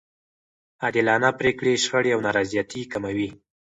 عادلانه 0.83 1.29
پرېکړې 1.39 1.73
شخړې 1.83 2.09
او 2.15 2.19
نارضایتي 2.25 2.81
کموي. 2.93 3.29